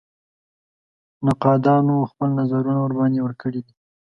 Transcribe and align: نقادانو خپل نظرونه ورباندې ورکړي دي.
نقادانو 1.25 1.95
خپل 2.11 2.29
نظرونه 2.39 2.79
ورباندې 2.81 3.19
ورکړي 3.23 3.59
دي. 3.65 3.73